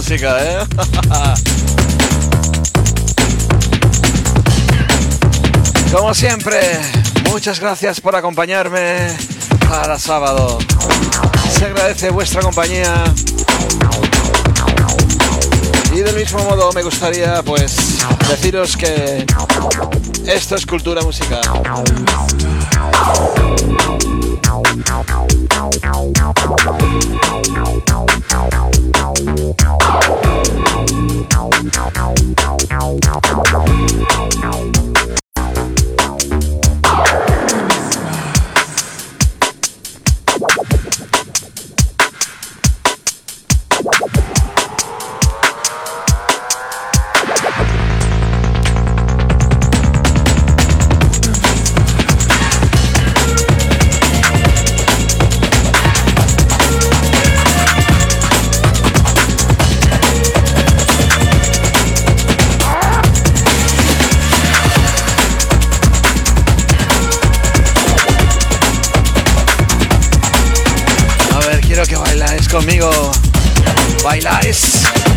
[0.00, 0.58] ¿eh?
[5.92, 6.60] Como siempre,
[7.28, 9.08] muchas gracias por acompañarme
[9.68, 10.58] cada sábado.
[11.50, 13.12] Se agradece vuestra compañía.
[15.92, 17.98] Y del mismo modo me gustaría pues
[18.28, 19.26] deciros que
[20.26, 21.42] esto es cultura musical.
[74.18, 75.07] bailar es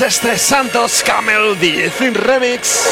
[0.00, 2.86] este Santos Camel 10 Remix.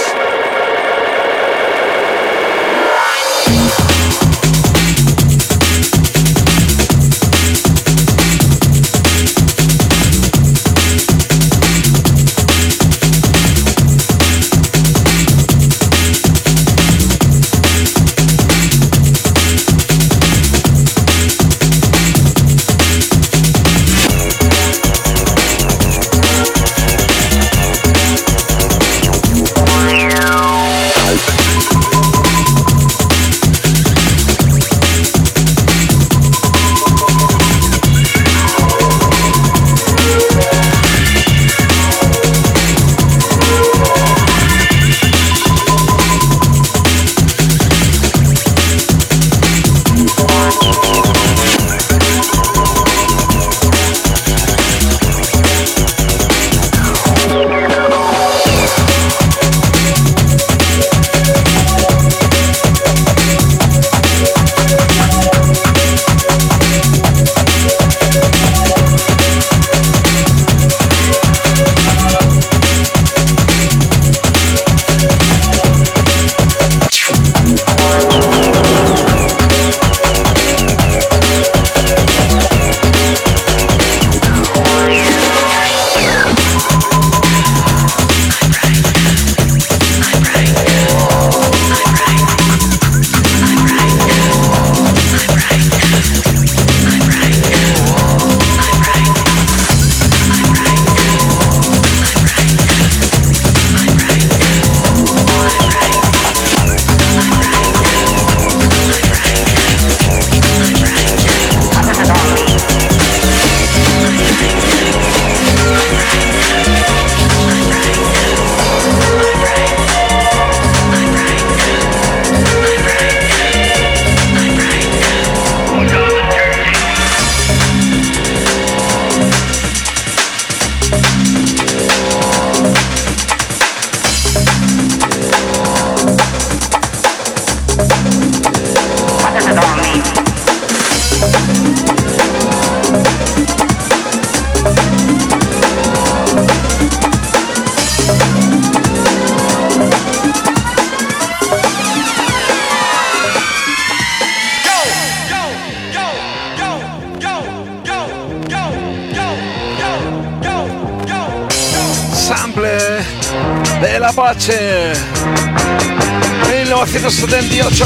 [166.87, 167.85] 1978.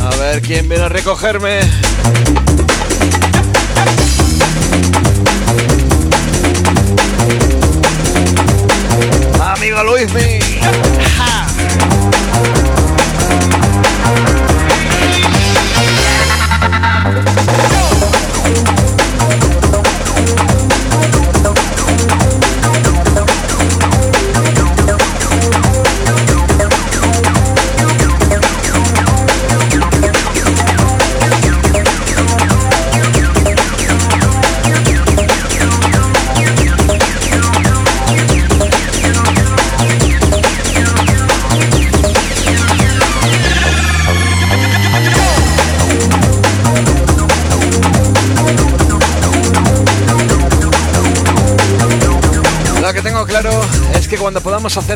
[0.00, 1.60] A ver quién viene a recogerme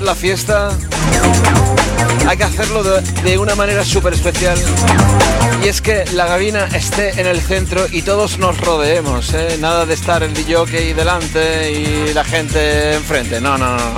[0.06, 0.70] la fiesta,
[2.28, 4.56] hay que hacerlo de, una manera súper especial.
[5.64, 9.34] Y es que la gabina esté en el centro y todos nos rodeemos.
[9.34, 9.58] ¿eh?
[9.58, 13.40] Nada de estar el DJ delante y la gente enfrente.
[13.40, 13.94] No, no, no.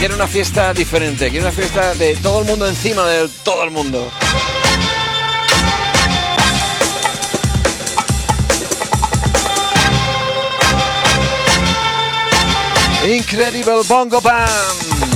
[0.00, 1.30] Quiero una fiesta diferente.
[1.30, 4.12] Quiero una fiesta de todo el mundo encima de todo el mundo.
[13.06, 15.11] Incredible Bongo Band.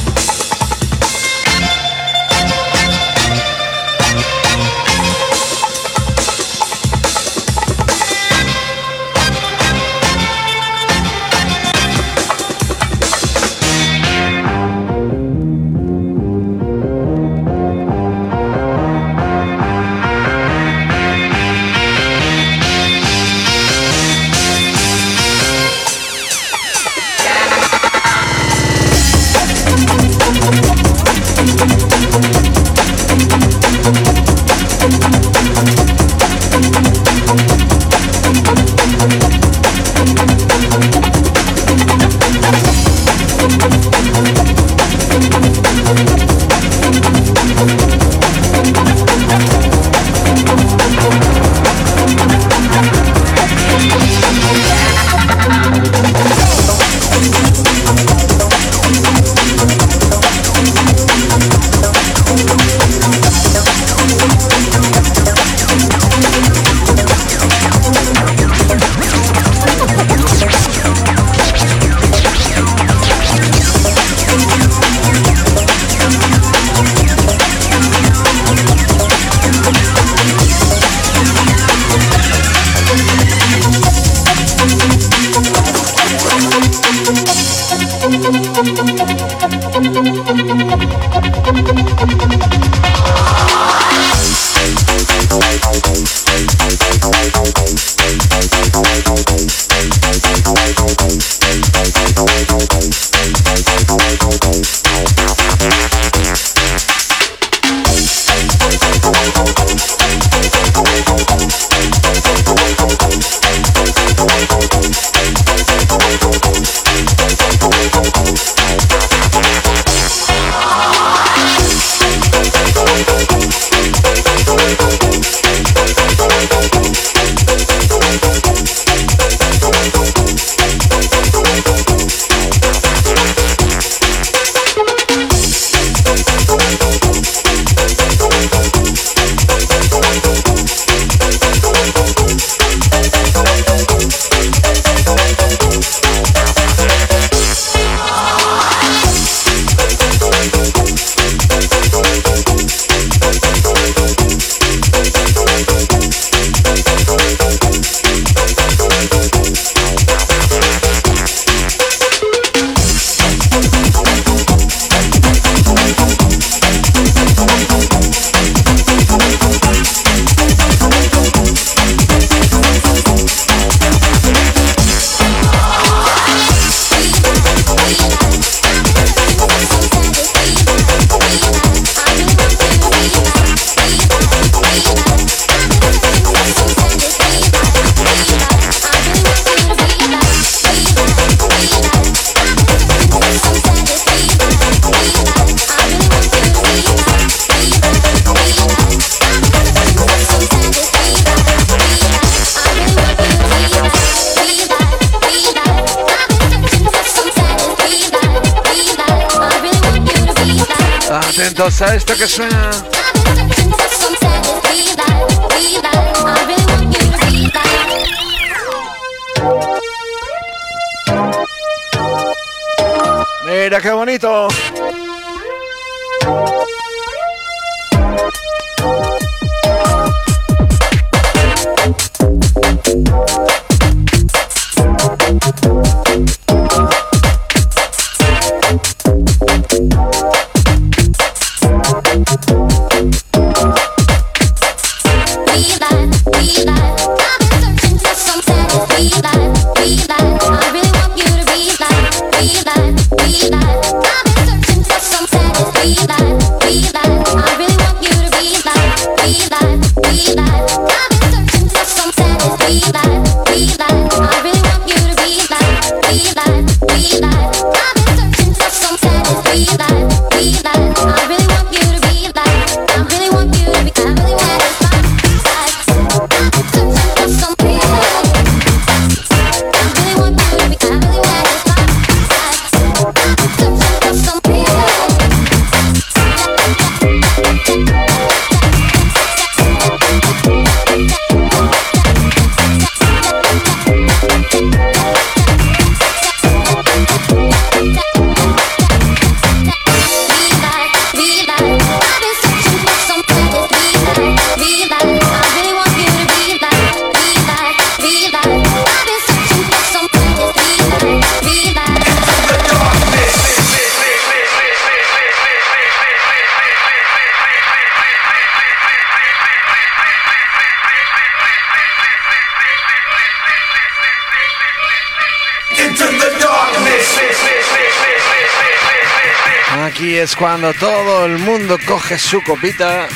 [330.35, 333.07] Cuando todo el mundo coge su copita,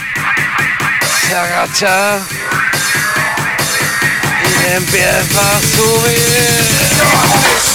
[1.26, 2.20] se agacha
[4.44, 7.69] y empieza a subir.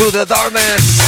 [0.00, 0.99] to the darkness.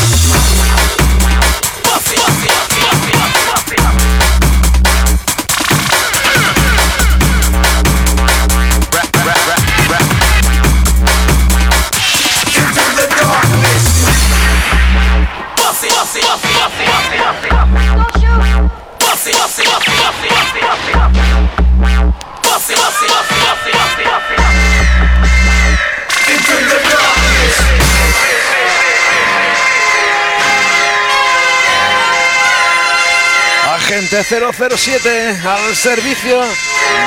[34.23, 36.41] 007 al servicio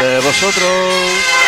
[0.01, 1.44] de vosotros.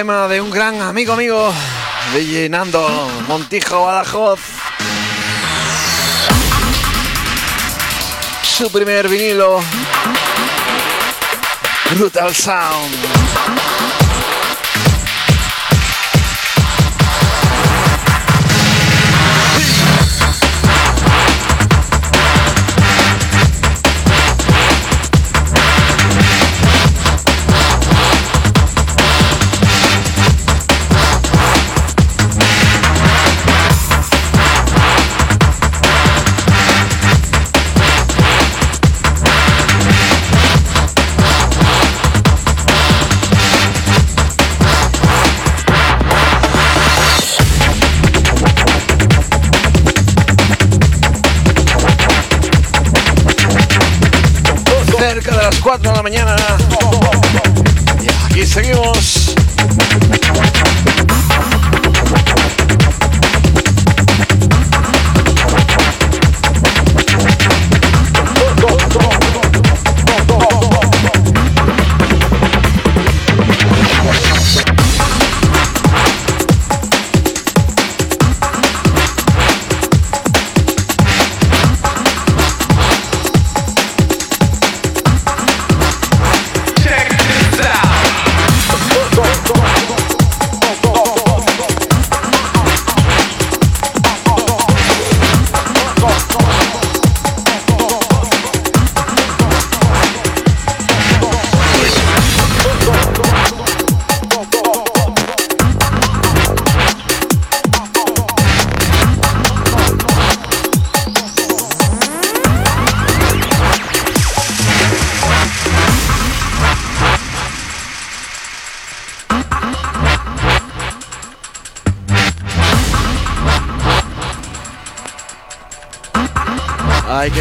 [0.00, 1.52] Tema de un gran amigo amigo
[2.14, 2.88] de Llenando
[3.28, 4.40] Montijo Badajoz.
[8.42, 9.60] Su primer vinilo,
[11.94, 13.69] Brutal Sound.
[55.50, 56.36] Las 4 de la mañana.
[58.02, 59.34] Y aquí seguimos.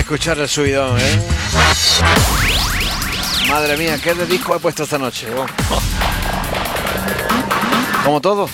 [0.10, 1.22] Escuchar el subidón, ¿eh?
[3.48, 5.28] Madre mía, ¿qué de disco he puesto esta noche?
[8.04, 8.50] Como todo,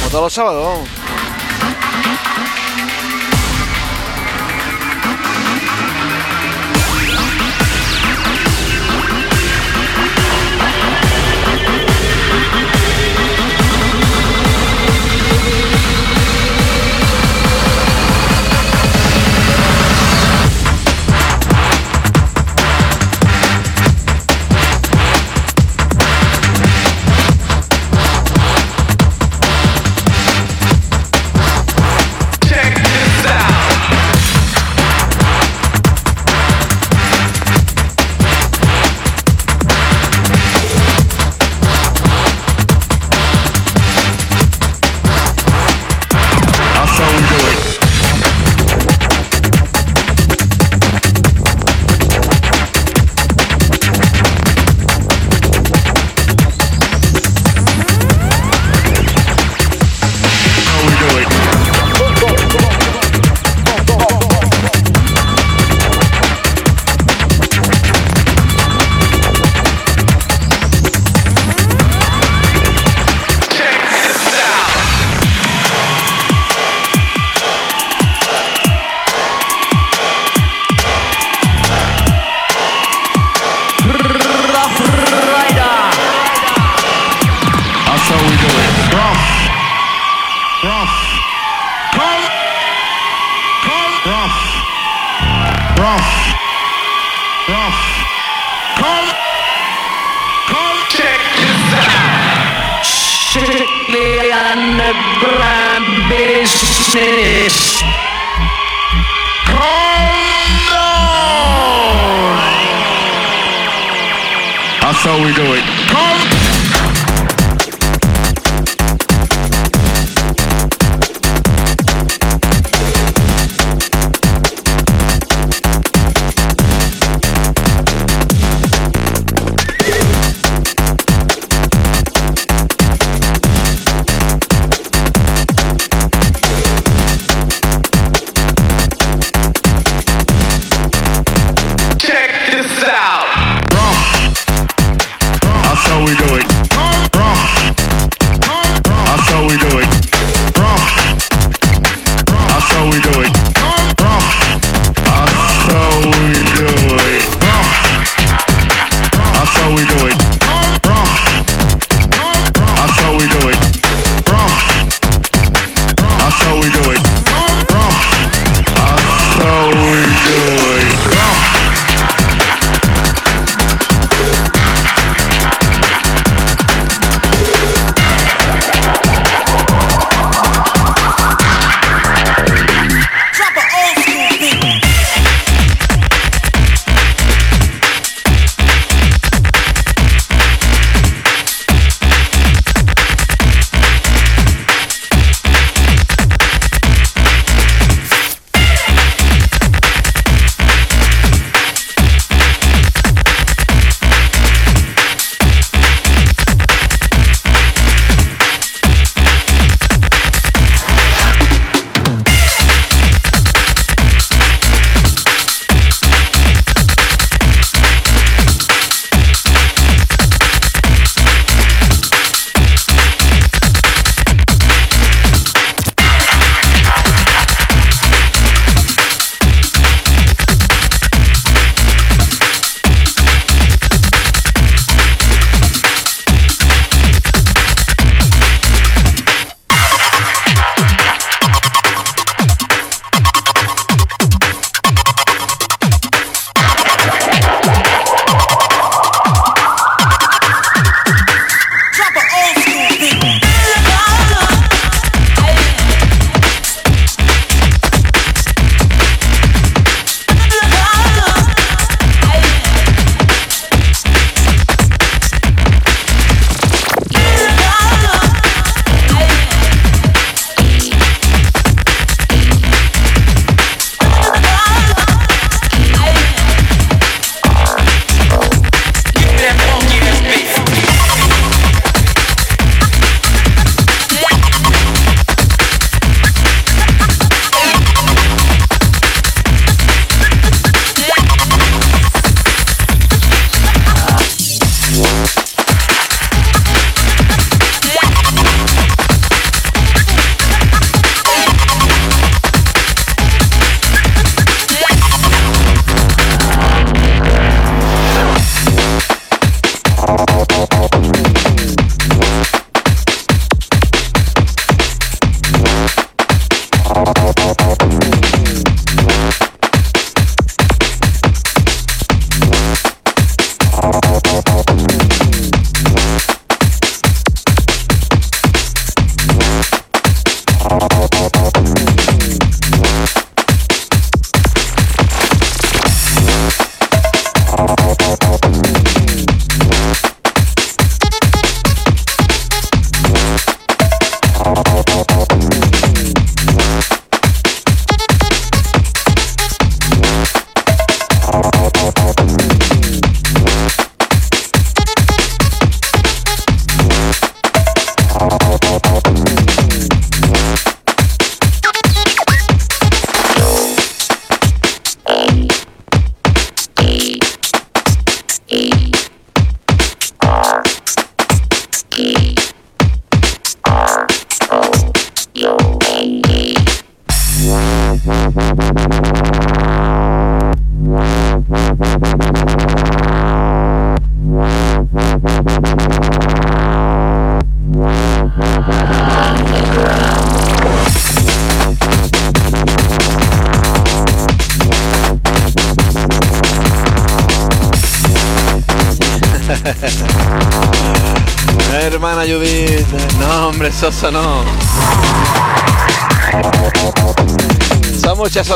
[0.00, 0.88] como todos los sábados.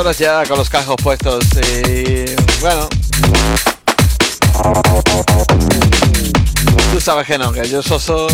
[0.02, 2.24] Horas ya con los cajos puestos y
[2.60, 2.88] bueno.
[6.92, 8.26] Tú sabes que no, que yo soso.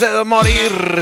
[0.00, 1.01] de morir.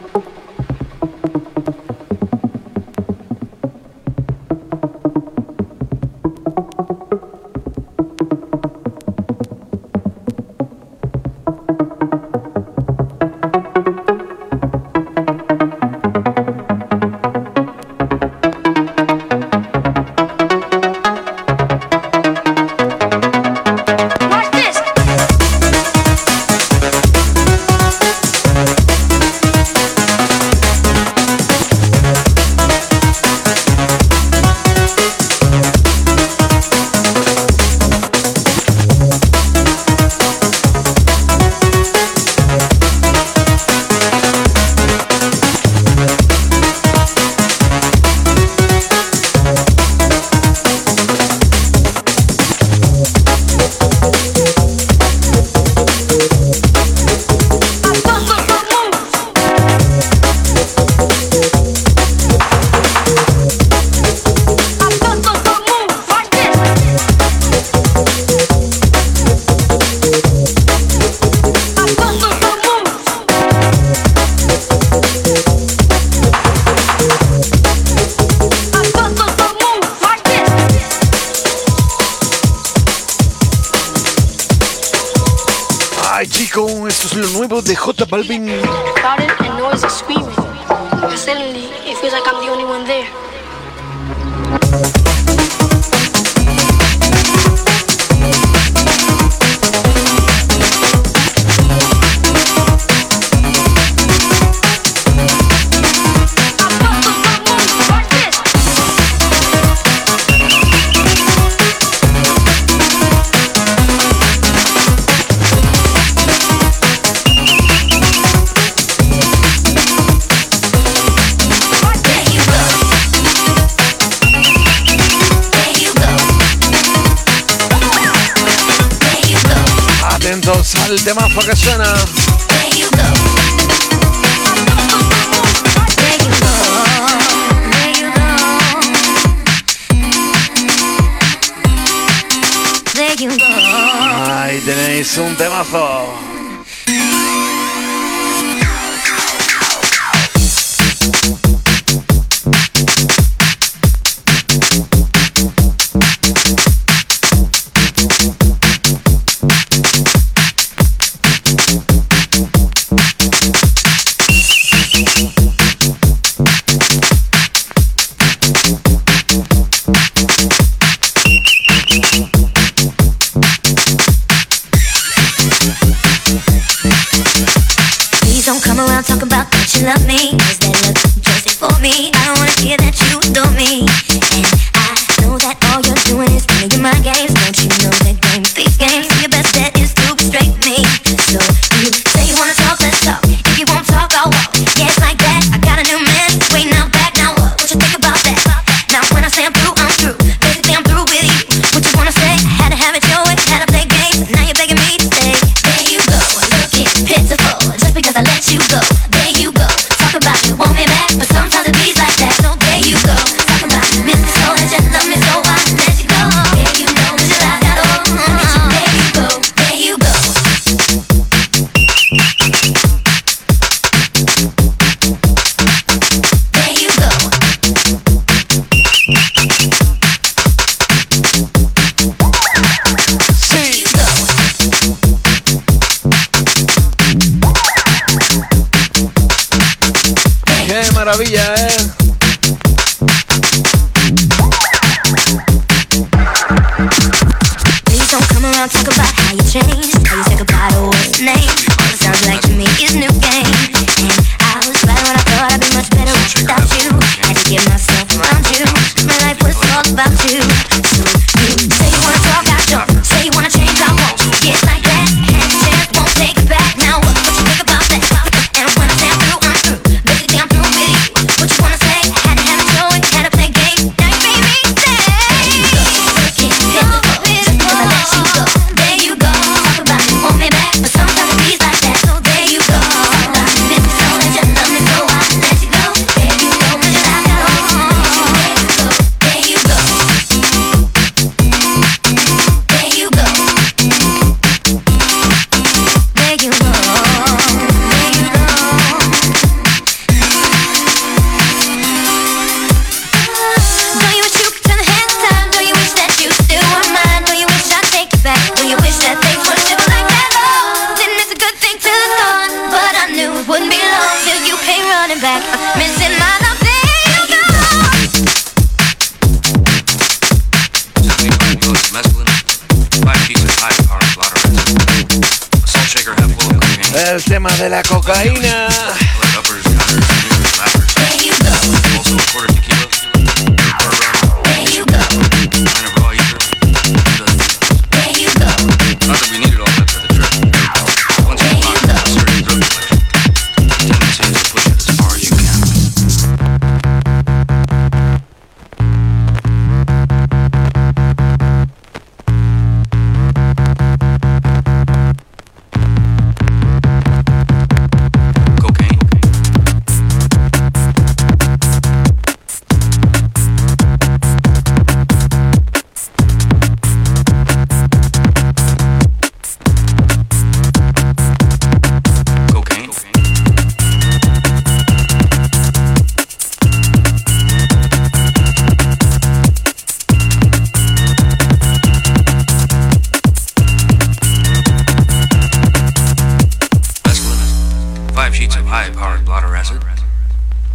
[182.69, 184.10] that you adore me.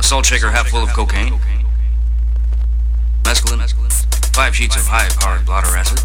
[0.06, 1.36] Salt shaker half full of cocaine.
[3.24, 4.36] Mescaline.
[4.36, 5.98] Five sheets of high-powered blotter acid.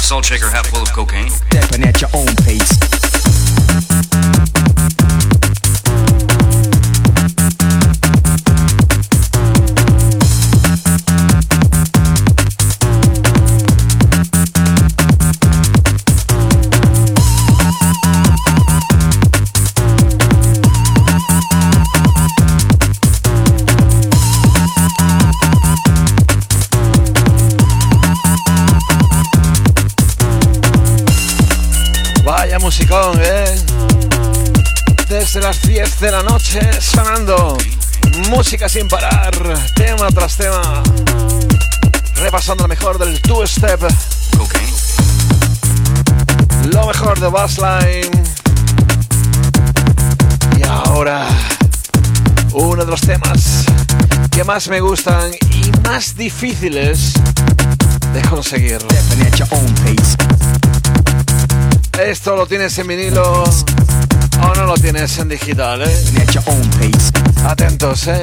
[0.00, 1.28] Salt shaker half full of cocaine.
[1.28, 3.09] Stepping at your own pace.
[35.32, 37.56] Desde las 10 de la noche sonando
[38.30, 39.30] música sin parar,
[39.76, 40.82] tema tras tema.
[42.16, 43.80] Repasando lo mejor del two-step,
[46.72, 48.10] lo mejor de Bassline.
[50.58, 51.28] Y ahora,
[52.50, 53.66] uno de los temas
[54.32, 57.12] que más me gustan y más difíciles
[58.12, 58.78] de conseguir.
[62.02, 63.44] Esto lo tienes en vinilo
[64.42, 66.04] o no lo tienes en digital, ¿eh?
[67.44, 68.22] Atentos, ¿eh?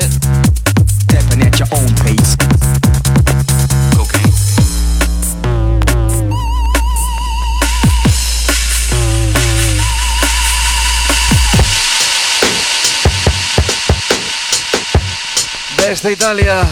[15.78, 16.68] Desde Italia,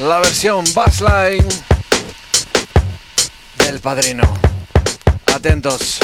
[0.00, 1.46] la versión Bassline
[3.58, 4.22] del padrino.
[5.26, 5.98] Atentos.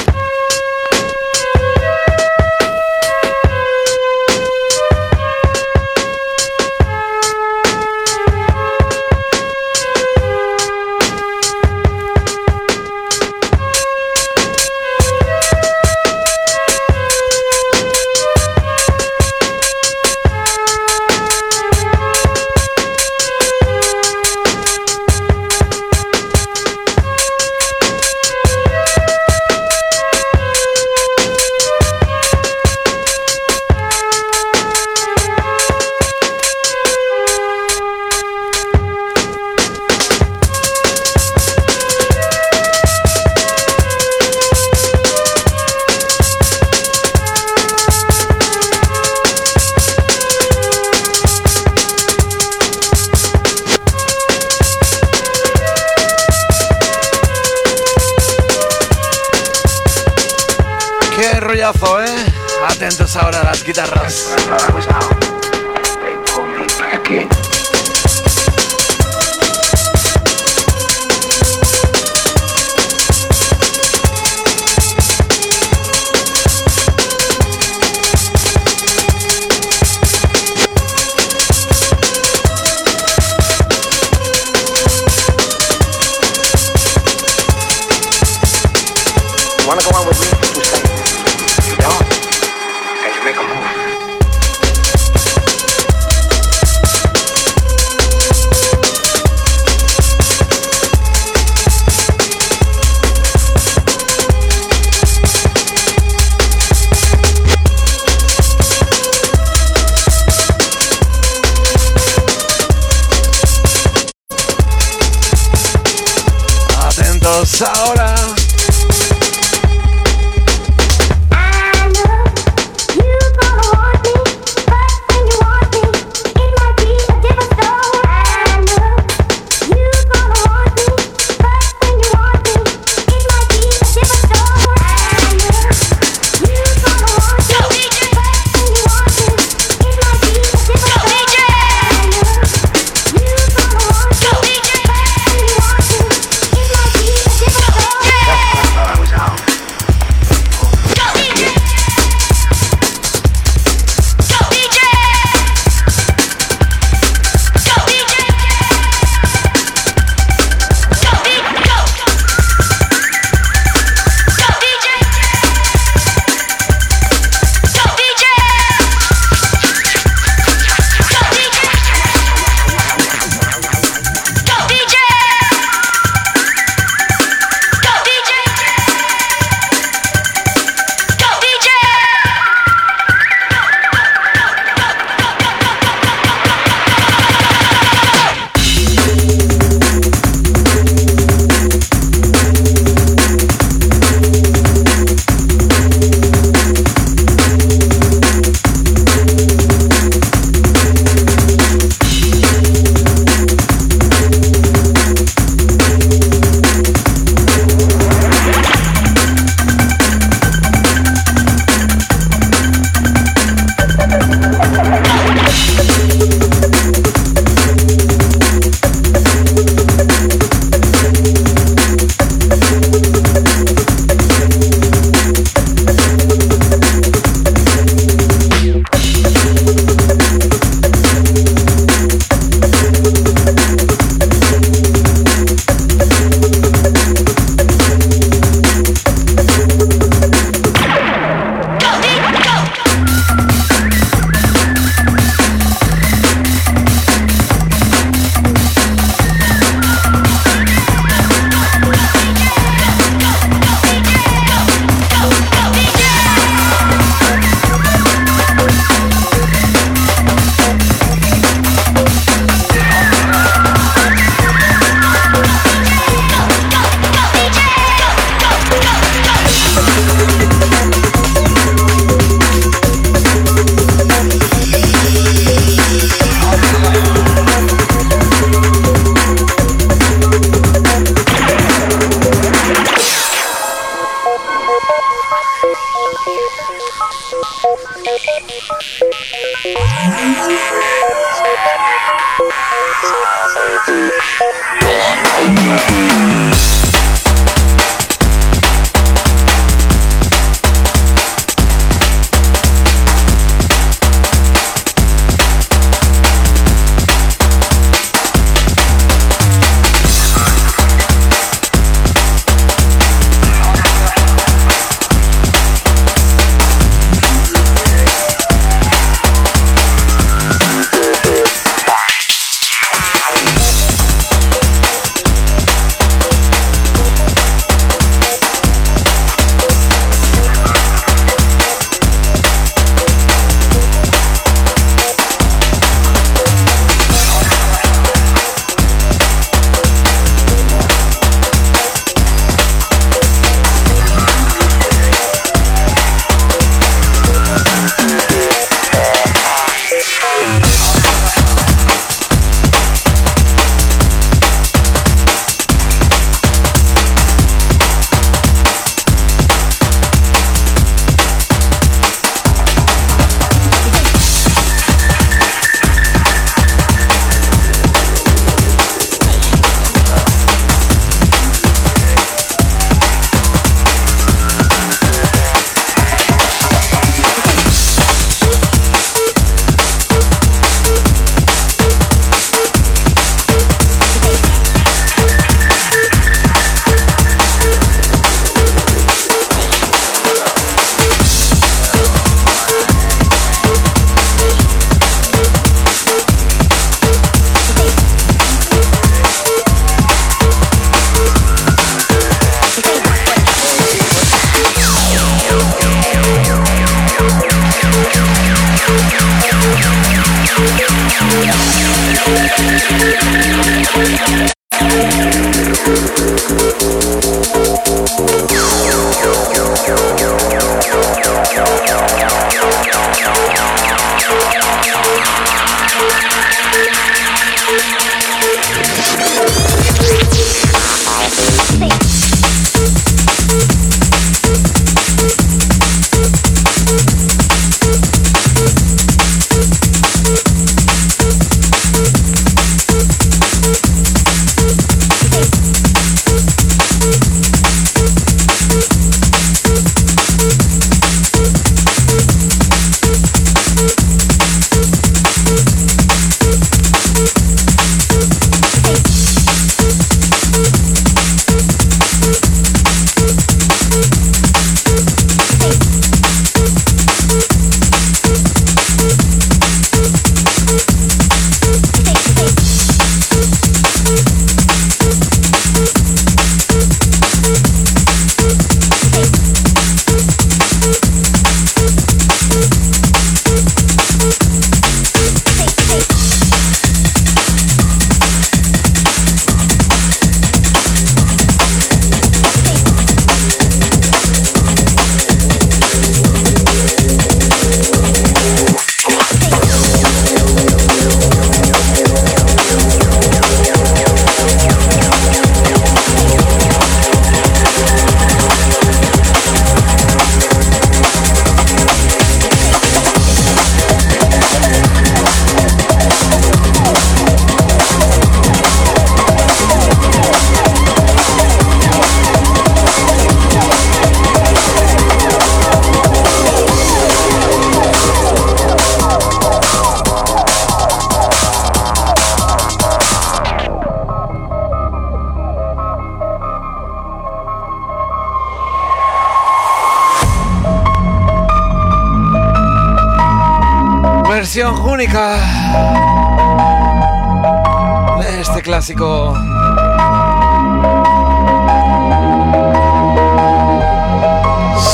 [89.73, 90.32] Wanna go on with me?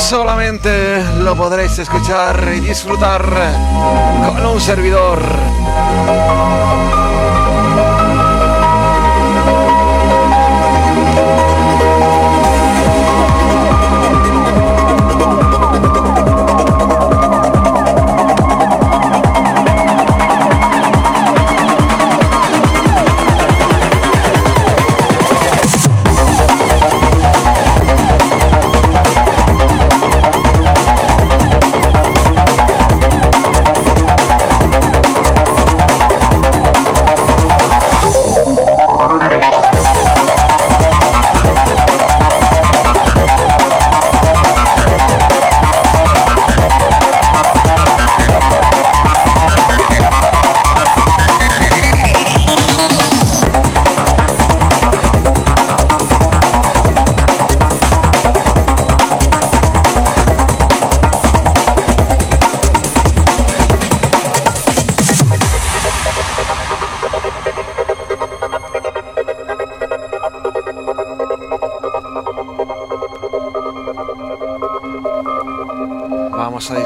[0.07, 3.21] Solamente lo podréis escuchar y disfrutar
[4.25, 5.19] con un servidor.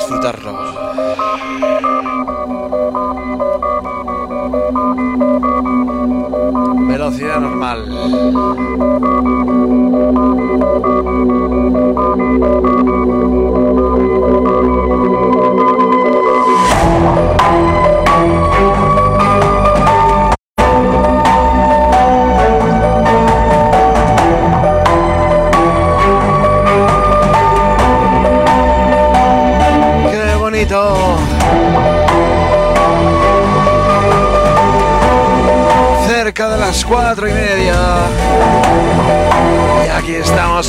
[0.10, 0.43] Vamos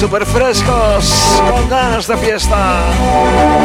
[0.05, 3.64] súper frescos, con ganas de fiesta.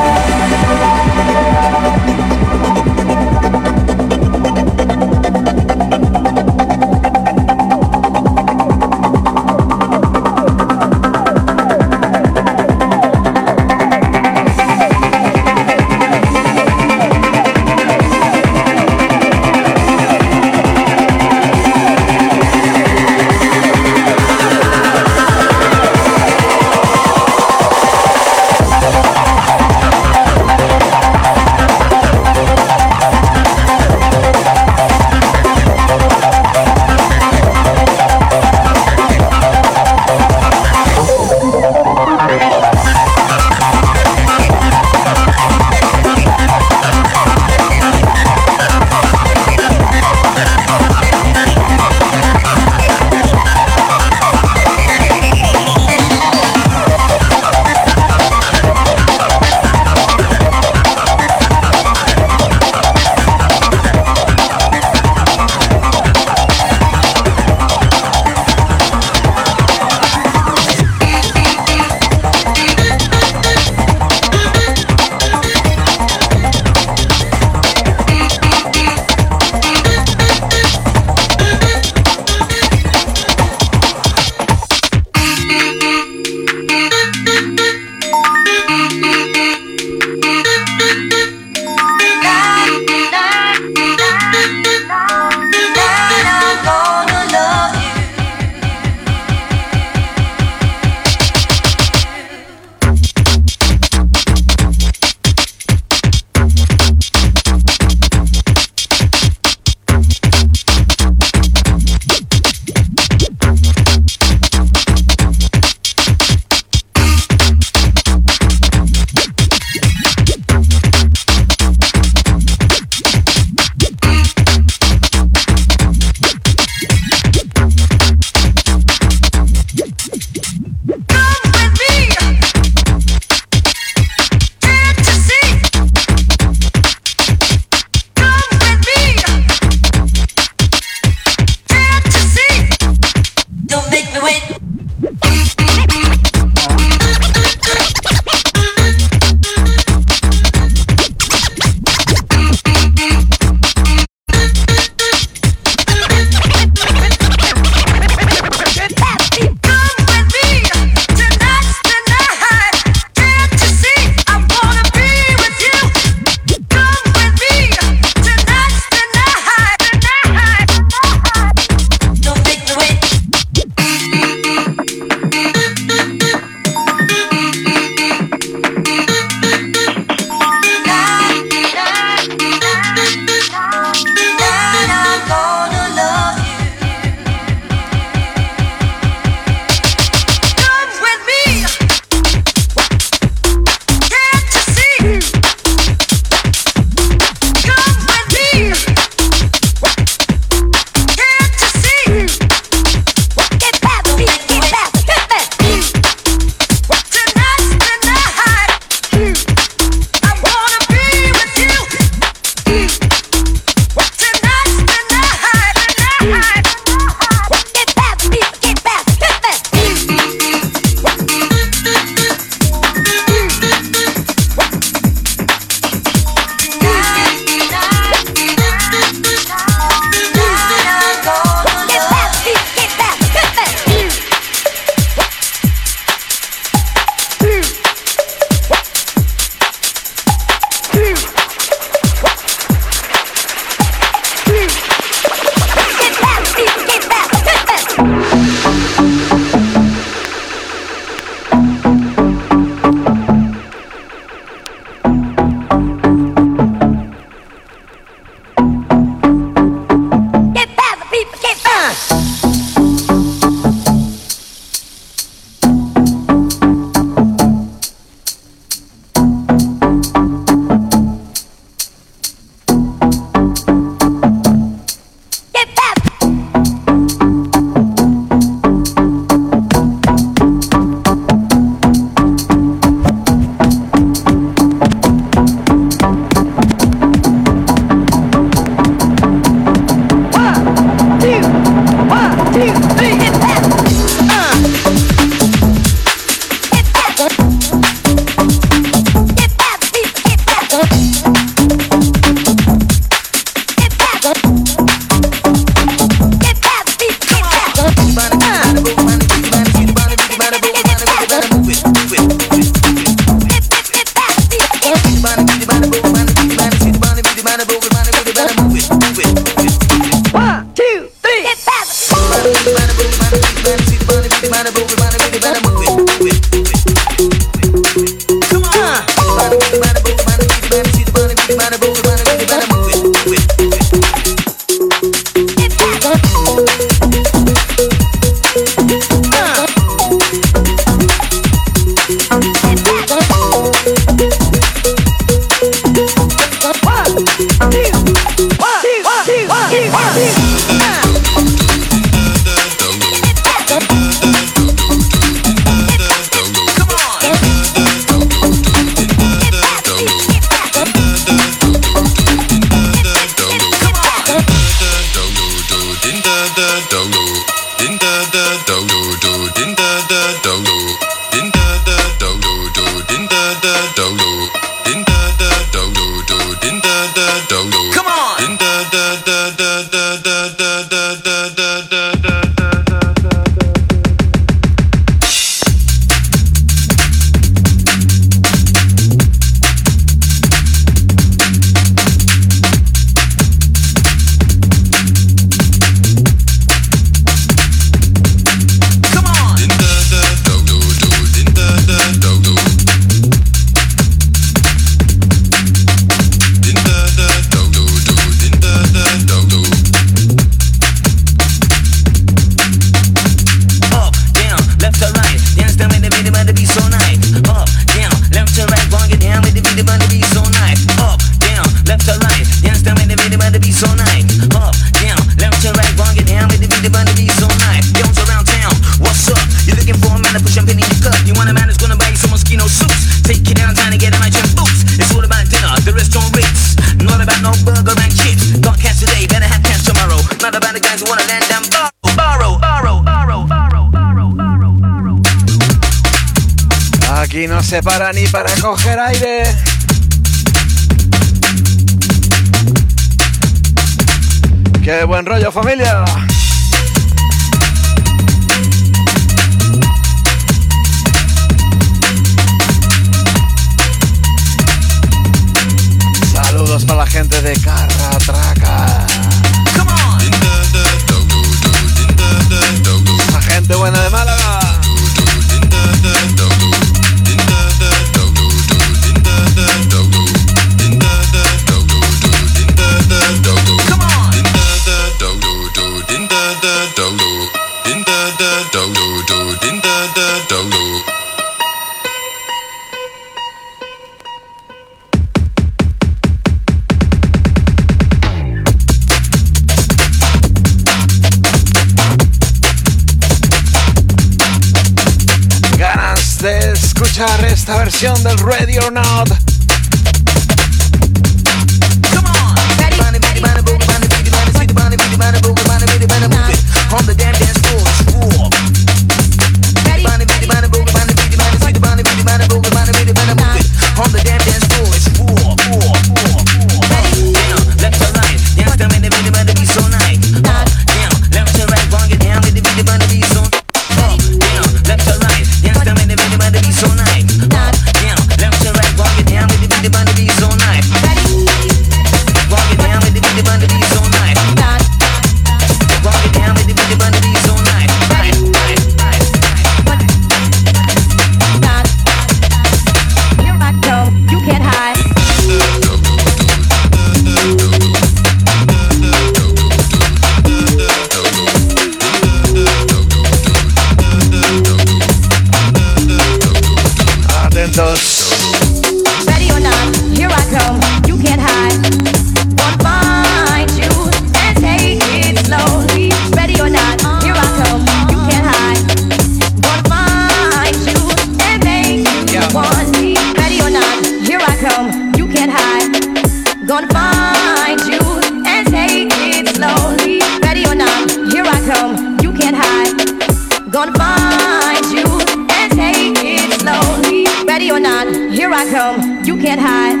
[598.72, 600.00] come, you can't hide.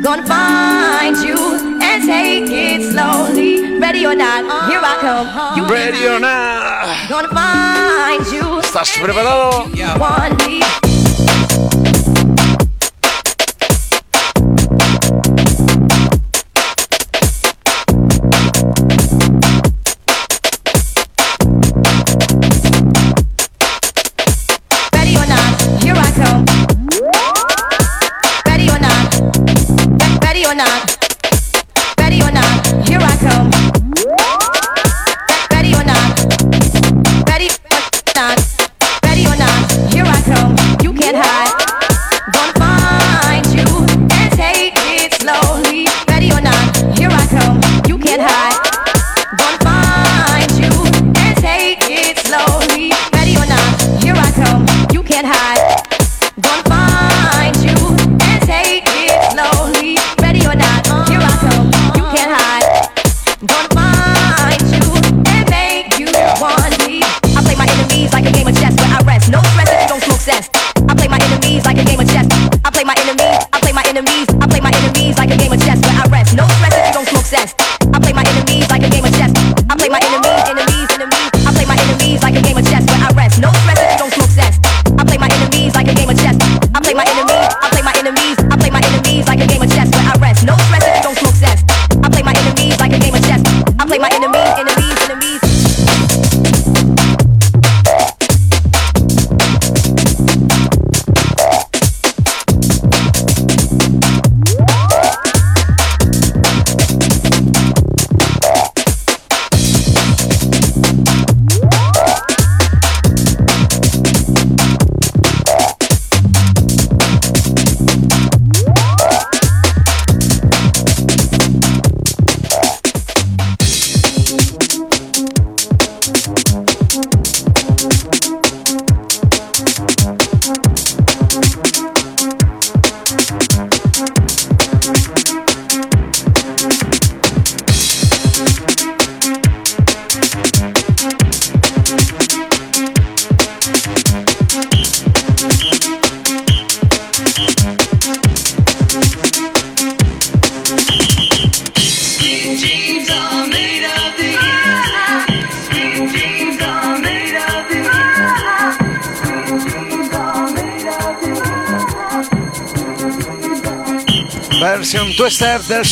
[0.00, 1.36] Gonna find you
[1.82, 3.78] and take it slowly.
[3.80, 5.26] Ready or not, here I come.
[5.56, 7.08] You ready or not?
[7.08, 8.60] Gonna find you.
[8.60, 9.66] ¿Estás preparado?
[9.74, 10.77] Yeah.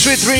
[0.07, 0.36] Sweet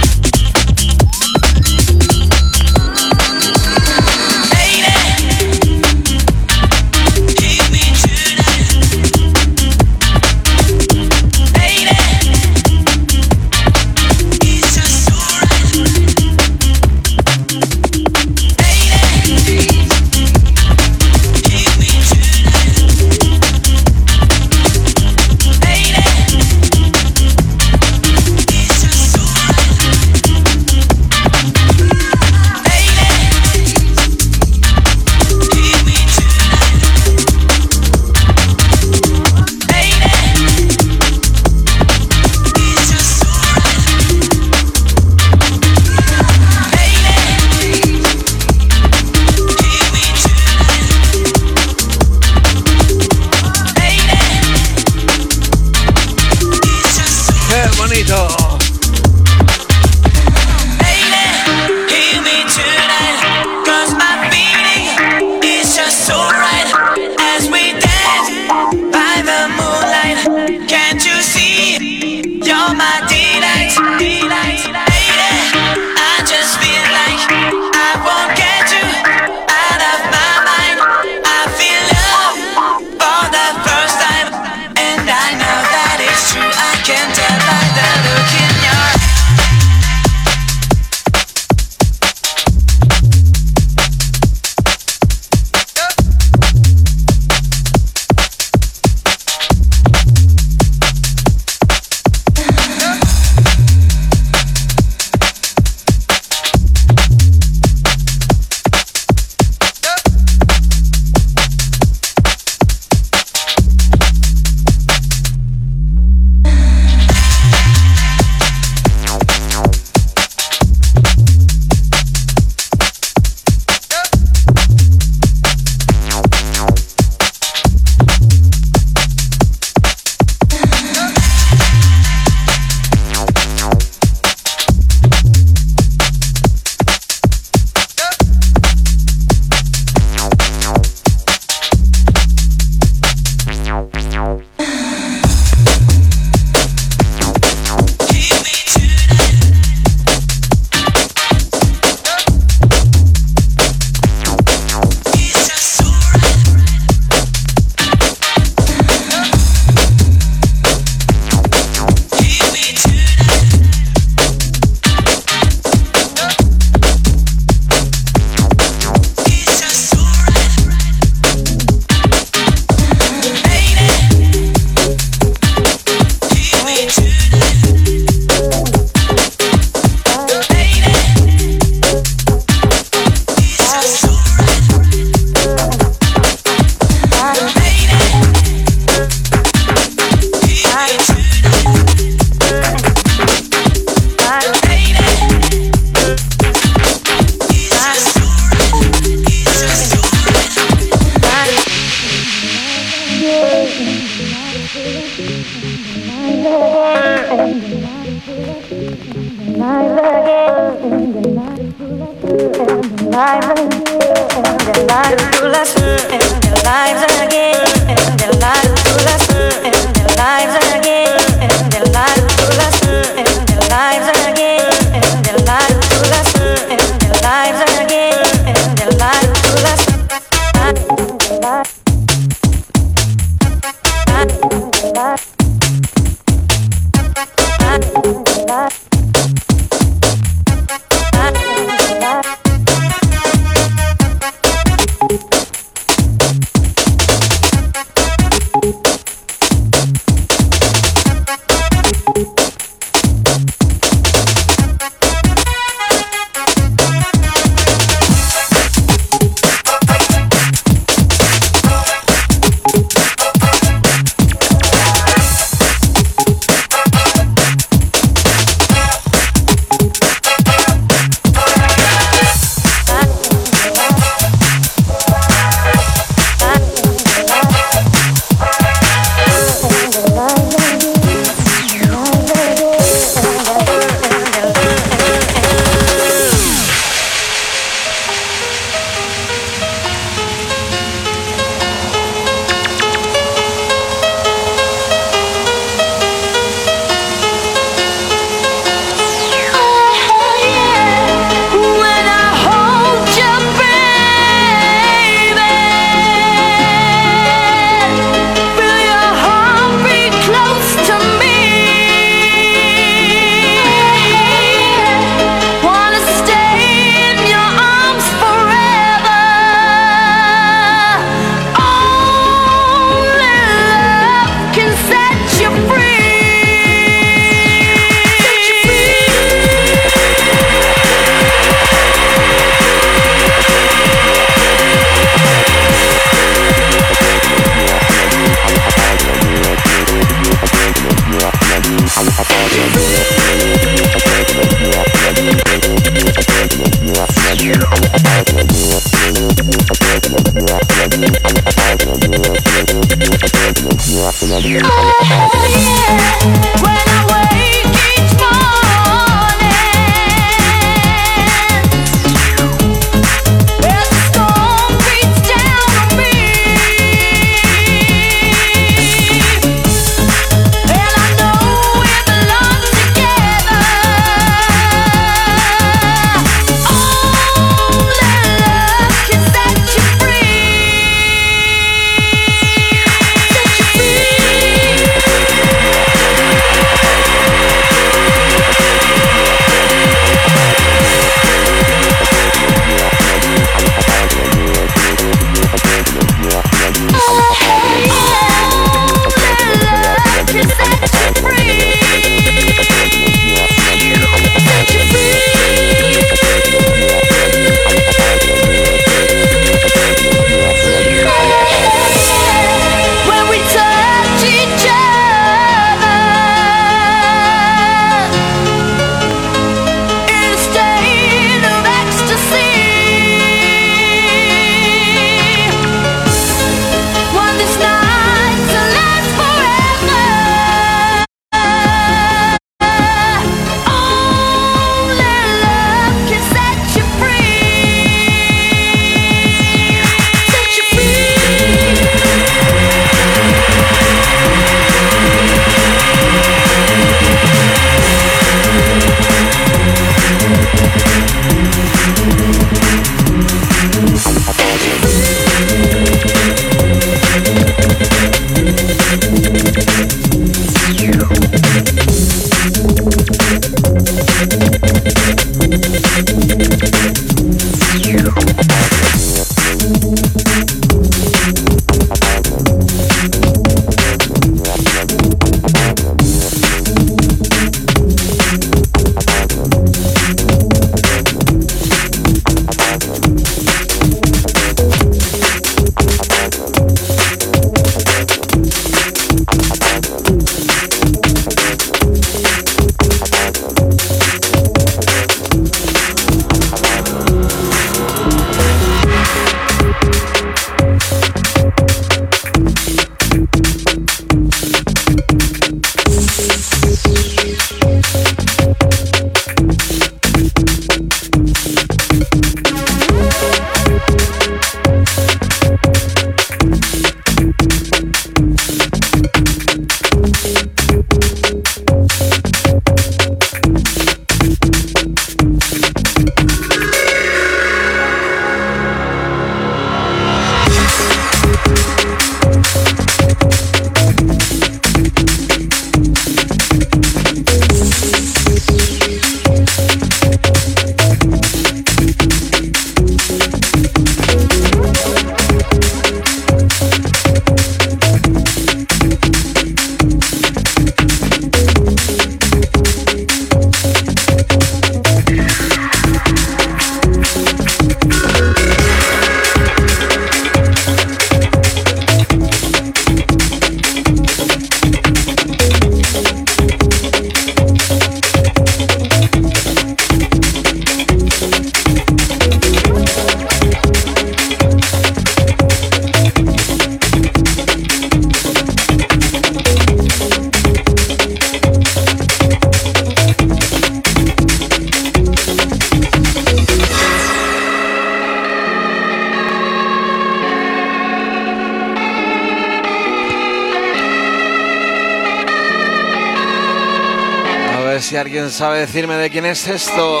[598.16, 600.00] ¿Alguien sabe decirme de quién es esto?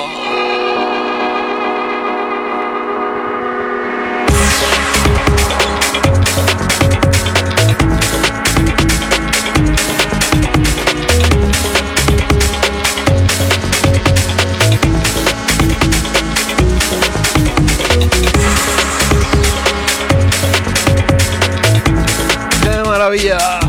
[22.62, 23.60] ¡Qué maravilla!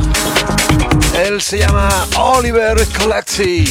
[1.17, 3.65] Él se llama Oliver Colacci.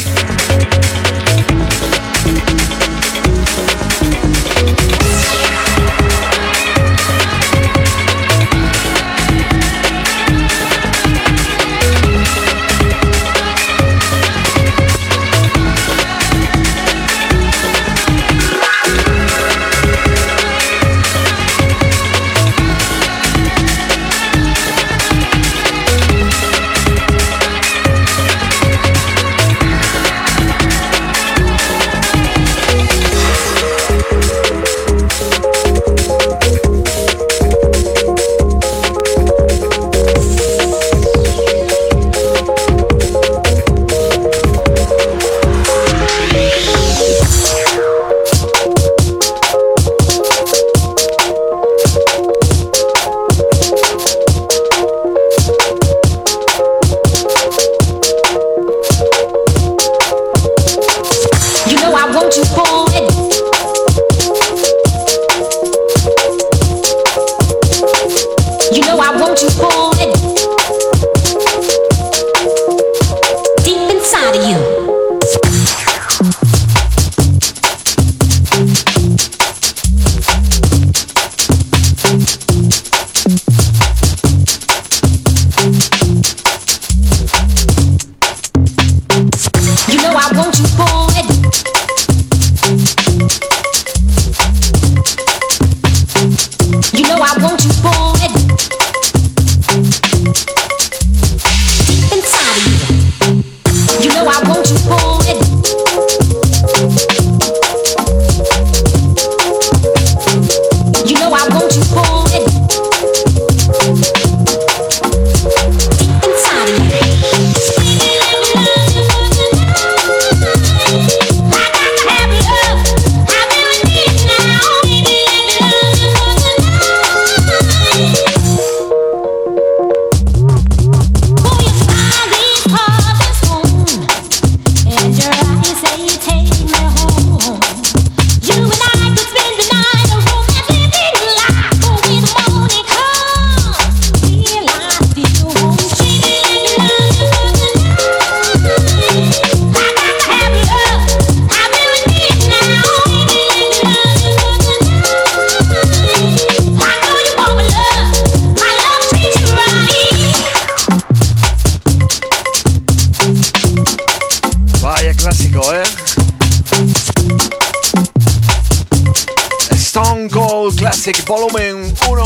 [171.07, 172.19] Music, volumen 1.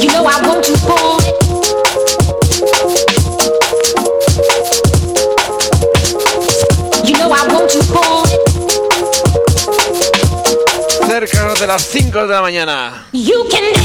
[0.00, 1.18] You know I want you boy.
[7.04, 8.24] You know I want you boy.
[11.06, 13.06] Cerca de las 5 de la mañana.
[13.12, 13.77] You can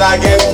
[0.00, 0.47] I get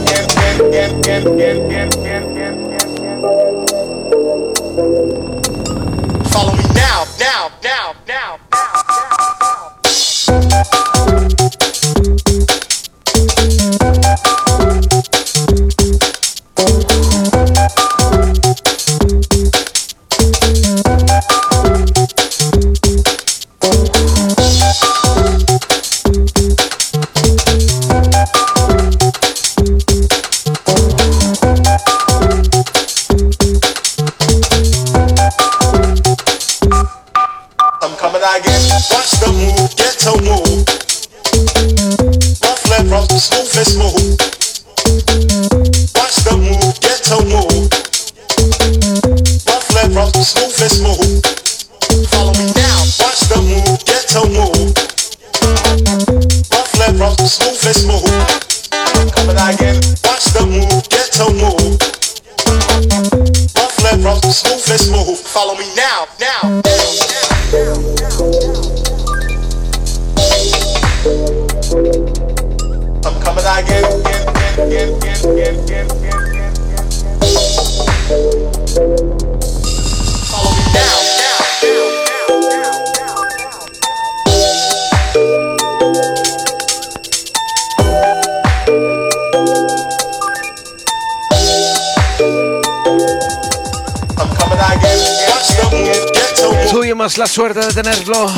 [97.05, 98.33] tuvimos la suerte de tenerlo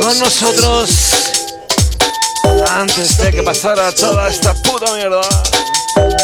[0.00, 0.90] con nosotros
[2.70, 5.20] antes de que pasara toda esta puta mierda.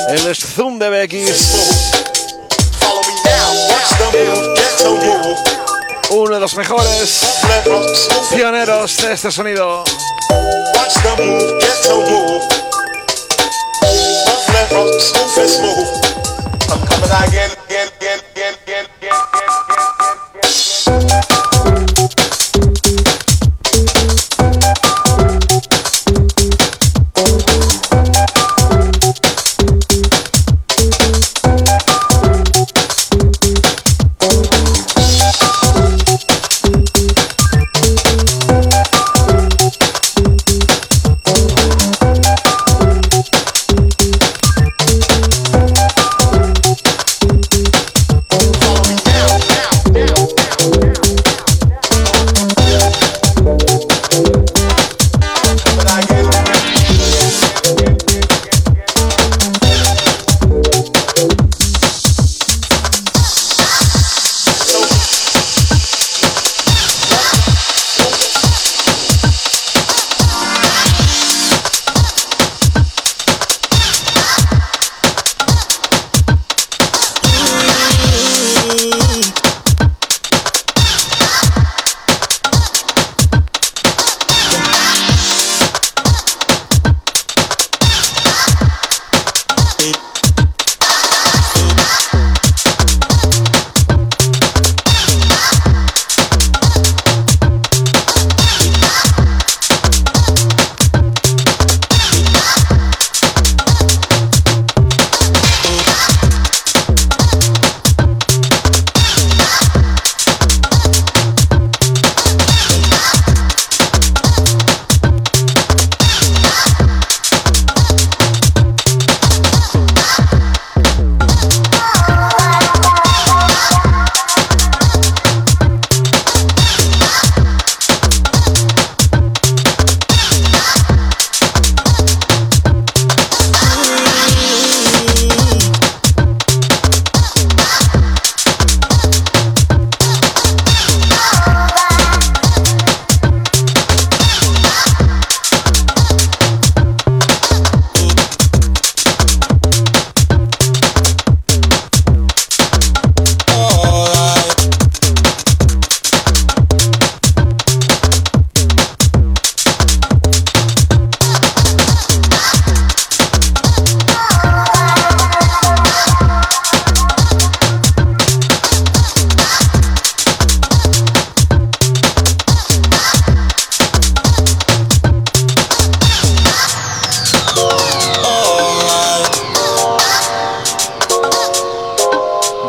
[0.08, 1.90] El Zoom de BX.
[6.08, 7.20] Uno de los mejores
[8.34, 9.84] pioneros de este sonido.
[16.68, 17.55] I'm coming again.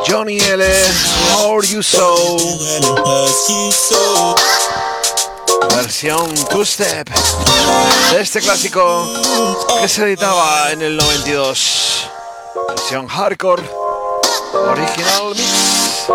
[0.07, 0.61] Johnny L,
[1.31, 2.37] how are you so?
[5.75, 7.09] Versión Two Step
[8.11, 9.05] de este clásico
[9.81, 12.09] que se editaba en el 92.
[12.69, 13.63] Versión hardcore,
[14.53, 16.07] original mix.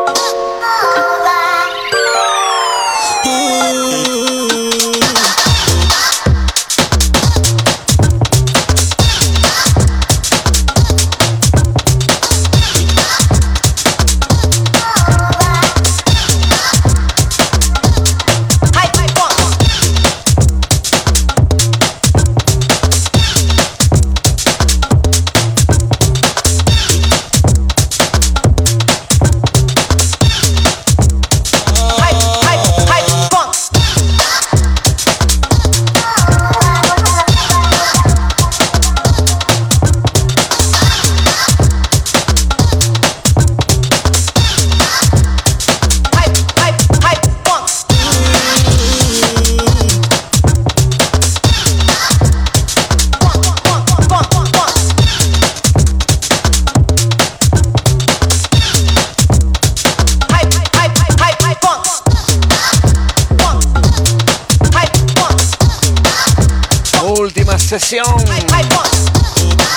[67.78, 68.04] Sesión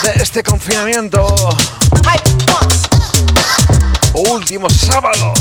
[0.04, 1.26] de este confinamiento.
[4.14, 5.34] Último sábado.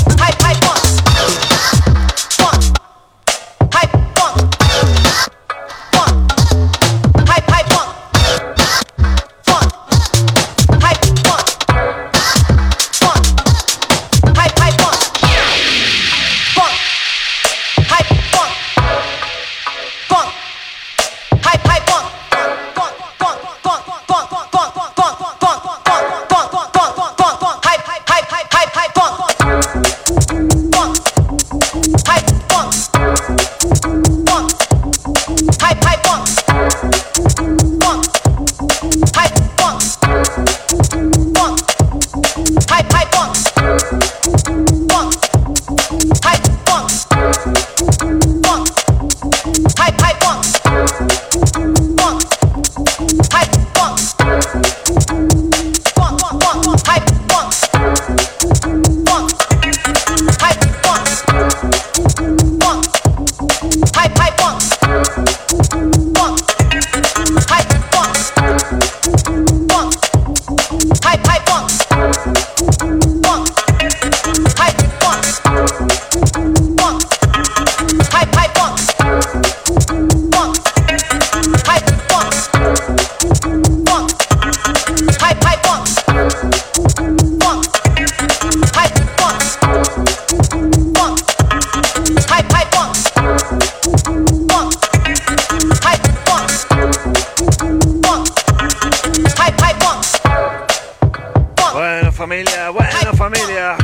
[103.13, 103.75] Familia.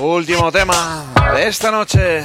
[0.00, 1.04] Último tema
[1.34, 2.24] de esta noche.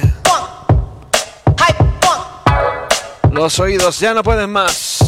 [3.30, 4.98] Los oídos ya no pueden más.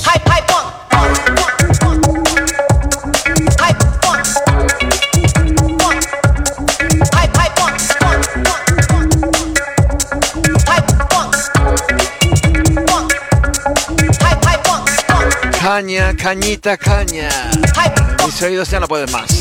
[15.60, 17.28] Caña, cañita, caña.
[18.26, 19.38] Mis oídos ya no pueden más.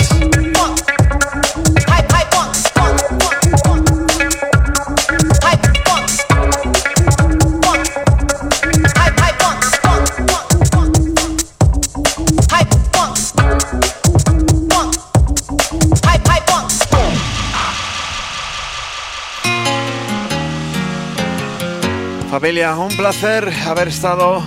[22.29, 24.43] Familia, un placer haber estado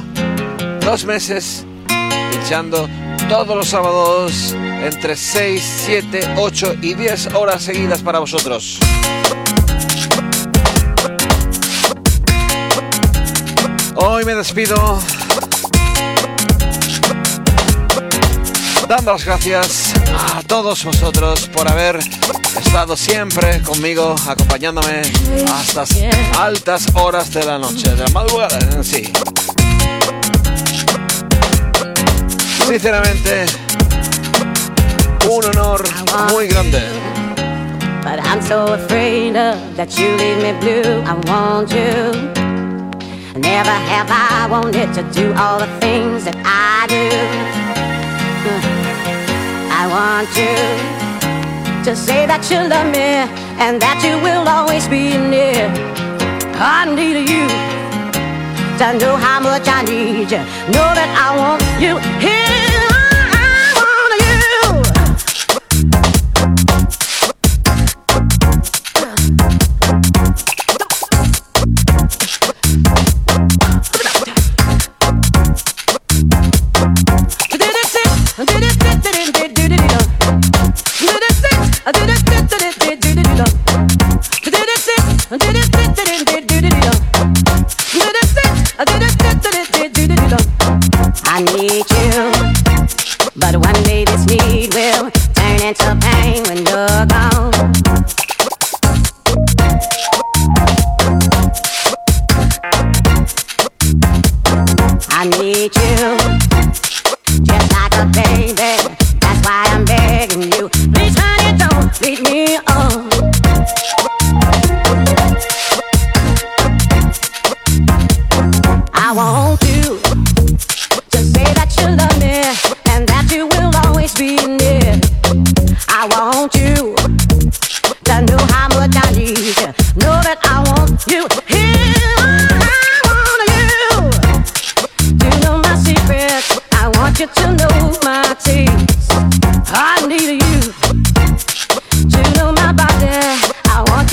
[0.81, 1.66] dos meses
[2.31, 2.89] pinchando
[3.28, 8.78] todos los sábados entre 6, 7, 8 y 10 horas seguidas para vosotros.
[13.96, 14.98] Hoy me despido
[18.88, 19.92] dando las gracias
[20.34, 21.98] a todos vosotros por haber
[22.59, 25.02] estado siempre conmigo, acompañándome
[25.52, 25.84] hasta
[26.38, 29.12] altas horas de la noche, de la madrugada sí.
[32.68, 33.46] Sinceramente,
[35.26, 35.82] un honor
[36.30, 36.82] muy grande.
[38.02, 41.02] But I'm so afraid of that you leave me blue.
[41.06, 42.12] I want you.
[43.40, 47.08] Never have I wanted to do all the things that I do.
[49.72, 50.54] I want you
[51.84, 53.24] to say that you love me
[53.64, 55.72] and that you will always be near.
[56.60, 57.48] I need you
[58.76, 60.42] to know how much I need you.
[60.68, 62.47] Know that I want you here.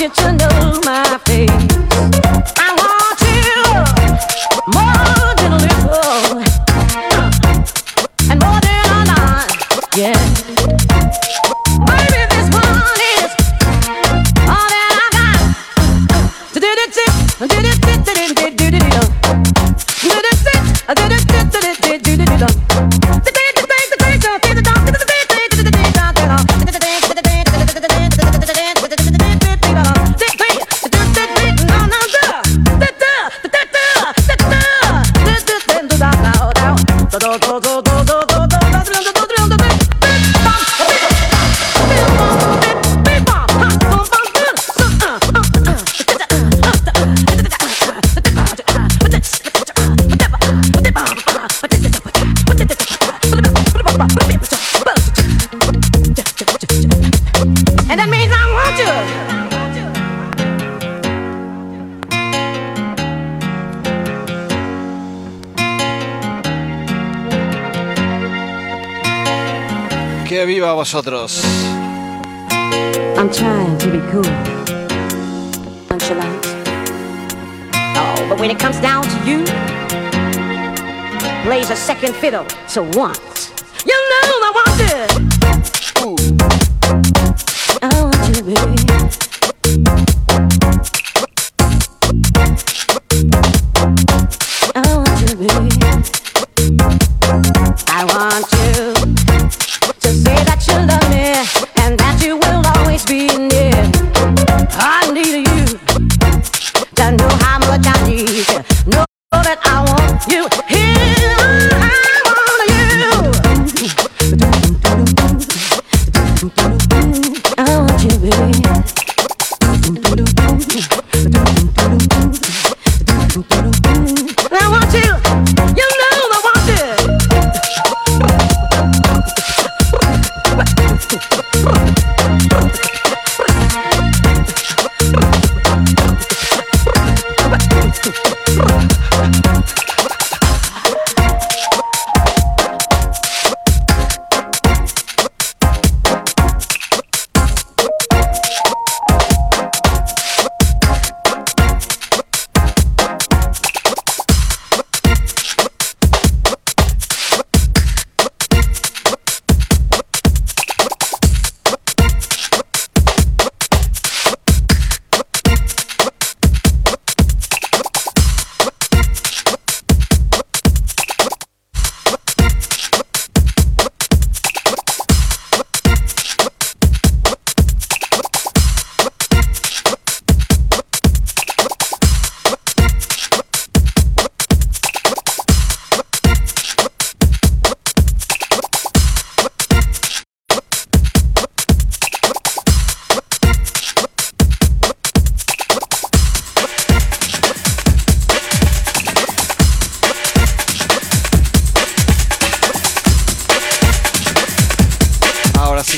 [0.08, 0.35] future
[70.96, 71.44] nosotros.
[73.18, 74.22] I'm trying to be cool.
[75.90, 76.46] Nonchalant.
[77.96, 79.44] Oh, but when it comes down to you,
[81.44, 83.35] plays a second fiddle to one.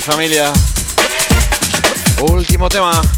[0.08, 0.50] familia.
[2.22, 3.17] Último tema.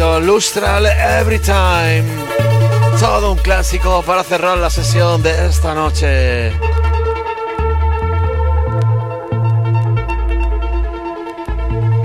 [0.00, 2.04] Lustral Every Time.
[2.98, 6.52] Todo un clásico para cerrar la sesión de esta noche.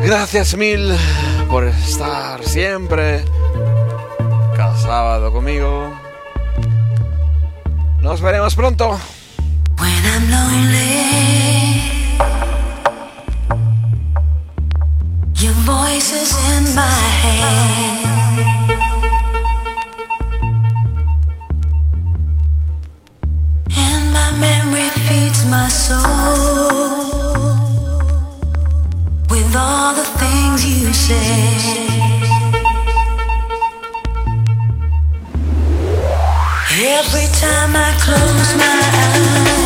[0.02, 0.94] Gracias mil
[1.50, 3.24] por estar siempre
[4.58, 5.98] cada sábado conmigo.
[8.02, 9.00] Nos veremos pronto.
[9.80, 10.95] When I'm
[16.12, 18.06] is in my head.
[23.76, 26.86] And my memory feeds my soul
[29.30, 30.86] with all the things you.
[36.78, 39.65] Every time I close my eyes,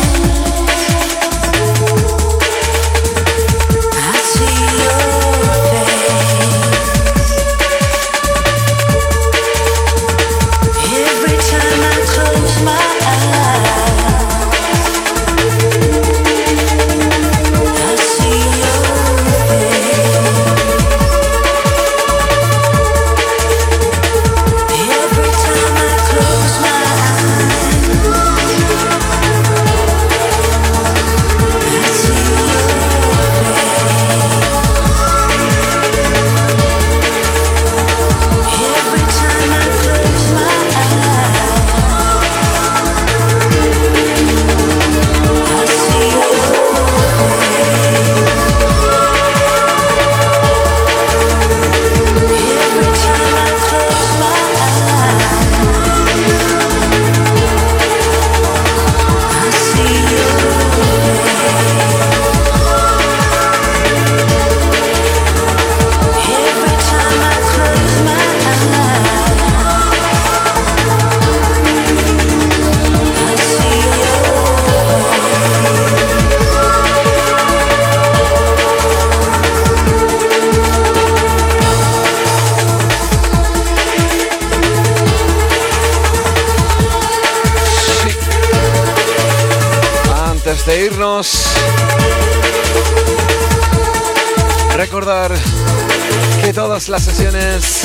[96.90, 97.82] las sesiones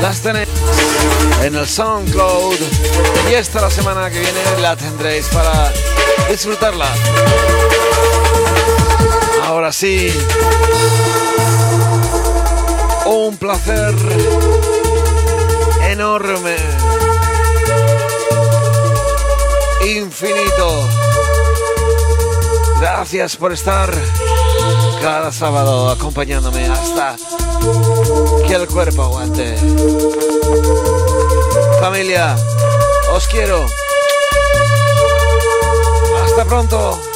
[0.00, 0.48] las tenéis
[1.42, 2.56] en el SoundCloud
[3.30, 5.70] y esta la semana que viene la tendréis para
[6.30, 6.88] disfrutarla.
[9.44, 10.10] Ahora sí,
[13.04, 13.94] un placer
[15.90, 16.56] enorme,
[19.94, 20.88] infinito.
[22.80, 23.92] Gracias por estar
[25.02, 27.16] cada sábado acompañándome hasta
[28.46, 29.56] que el cuerpo aguante.
[31.80, 32.36] Familia,
[33.12, 33.66] os quiero.
[36.24, 37.11] Hasta pronto.